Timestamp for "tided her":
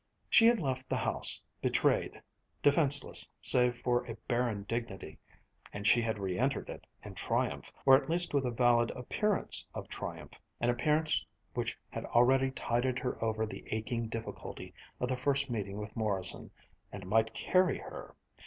12.49-13.23